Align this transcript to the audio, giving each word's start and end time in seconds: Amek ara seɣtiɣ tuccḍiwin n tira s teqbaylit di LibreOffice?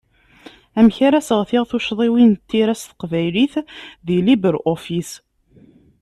Amek 0.79 0.97
ara 1.07 1.25
seɣtiɣ 1.27 1.63
tuccḍiwin 1.69 2.31
n 2.37 2.41
tira 2.49 2.75
s 2.81 2.83
teqbaylit 2.85 3.53
di 4.05 4.17
LibreOffice? 4.25 5.13